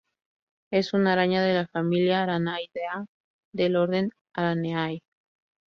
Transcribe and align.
Es 0.71 0.93
una 0.95 1.13
araña 1.13 1.43
de 1.43 1.53
la 1.53 1.67
familia 1.67 2.23
Araneidae 2.23 3.05
del 3.53 3.75
orden 3.75 4.09
Araneae. 4.33 5.03